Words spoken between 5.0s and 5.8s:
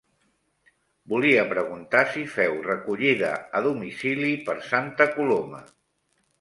Coloma?